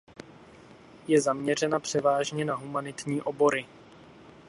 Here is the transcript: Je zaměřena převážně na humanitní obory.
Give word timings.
Je 1.07 1.21
zaměřena 1.21 1.79
převážně 1.79 2.45
na 2.45 2.55
humanitní 2.55 3.21
obory. 3.21 3.65